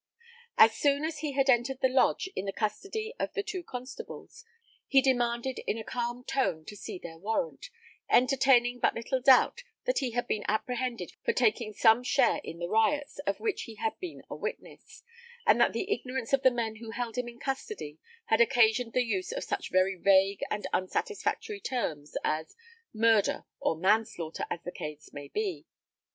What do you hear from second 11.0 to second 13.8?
for taking some share in the riots of which he